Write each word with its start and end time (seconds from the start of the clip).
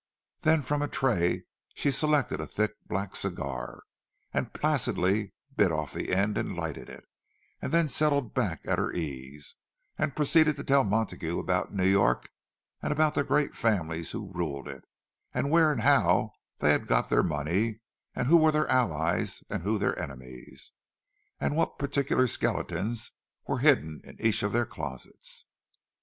Then 0.39 0.63
from 0.63 0.81
a 0.81 0.87
tray 0.87 1.43
she 1.75 1.91
selected 1.91 2.41
a 2.41 2.47
thick 2.47 2.71
black 2.87 3.15
cigar, 3.15 3.83
and 4.33 4.51
placidly 4.51 5.31
bit 5.55 5.71
off 5.71 5.93
the 5.93 6.11
end 6.11 6.39
and 6.39 6.55
lighted 6.55 6.89
it, 6.89 7.05
and 7.61 7.71
then 7.71 7.87
settled 7.87 8.33
back 8.33 8.61
at 8.65 8.79
her 8.79 8.91
ease, 8.91 9.53
and 9.99 10.15
proceeded 10.15 10.55
to 10.55 10.63
tell 10.63 10.83
Montague 10.83 11.37
about 11.37 11.71
New 11.71 11.85
York, 11.85 12.31
and 12.81 12.91
about 12.91 13.13
the 13.13 13.23
great 13.23 13.55
families 13.55 14.09
who 14.09 14.31
ruled 14.33 14.67
it, 14.67 14.85
and 15.35 15.51
where 15.51 15.71
and 15.71 15.81
how 15.83 16.31
they 16.57 16.71
had 16.71 16.87
got 16.87 17.11
their 17.11 17.21
money, 17.21 17.81
and 18.15 18.25
who 18.27 18.37
were 18.37 18.51
their 18.51 18.67
allies 18.69 19.43
and 19.51 19.61
who 19.61 19.77
their 19.77 19.95
enemies, 20.01 20.71
and 21.39 21.55
what 21.55 21.77
particular 21.77 22.25
skeletons 22.25 23.11
were 23.47 23.59
hidden 23.59 24.01
in 24.03 24.19
each 24.19 24.41
of 24.41 24.51
their 24.51 24.65
closets. 24.65 25.45